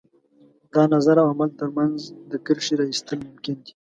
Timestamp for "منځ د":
1.77-2.33